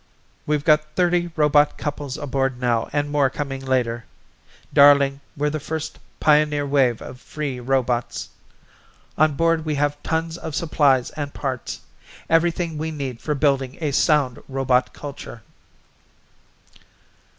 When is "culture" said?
14.91-15.43